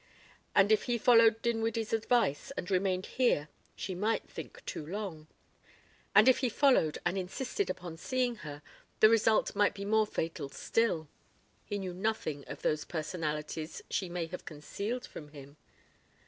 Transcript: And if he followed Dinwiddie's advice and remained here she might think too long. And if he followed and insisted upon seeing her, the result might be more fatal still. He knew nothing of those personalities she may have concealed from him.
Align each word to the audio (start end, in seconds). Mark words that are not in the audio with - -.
And 0.55 0.71
if 0.71 0.85
he 0.85 0.97
followed 0.97 1.43
Dinwiddie's 1.43 1.93
advice 1.93 2.49
and 2.57 2.71
remained 2.71 3.05
here 3.05 3.49
she 3.75 3.93
might 3.93 4.27
think 4.27 4.65
too 4.65 4.83
long. 4.83 5.27
And 6.15 6.27
if 6.27 6.39
he 6.39 6.49
followed 6.49 6.97
and 7.05 7.19
insisted 7.19 7.69
upon 7.69 7.97
seeing 7.97 8.37
her, 8.37 8.63
the 8.99 9.09
result 9.09 9.55
might 9.55 9.75
be 9.75 9.85
more 9.85 10.07
fatal 10.07 10.49
still. 10.49 11.07
He 11.65 11.77
knew 11.77 11.93
nothing 11.93 12.43
of 12.47 12.63
those 12.63 12.83
personalities 12.83 13.83
she 13.91 14.09
may 14.09 14.25
have 14.25 14.43
concealed 14.43 15.05
from 15.05 15.27
him. 15.33 15.57